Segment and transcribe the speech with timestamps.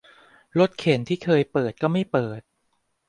[0.59, 2.41] รถเข็นที่เคยเปิดก็ไม่เปิด